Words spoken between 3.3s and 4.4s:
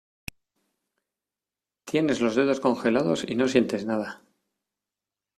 no sientes nada.